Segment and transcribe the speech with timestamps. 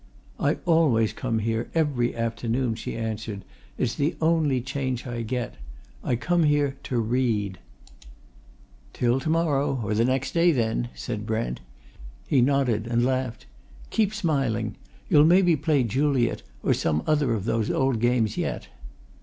[0.39, 3.45] "I always come here every afternoon," she answered.
[3.77, 5.57] "It's the only change I get.
[6.03, 7.59] I come here to read."
[8.93, 11.59] "Till to morrow or the next day, then," said Brent.
[12.27, 13.45] He nodded and laughed.
[13.91, 14.73] "Keep smiling!
[15.07, 18.69] You'll maybe play Juliet, or some other of those old games, yet."